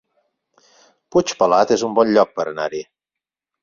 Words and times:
Puigpelat 1.17 1.77
es 1.79 1.87
un 1.91 1.97
bon 2.01 2.13
lloc 2.19 2.35
per 2.41 2.51
anar-hi 2.53 2.85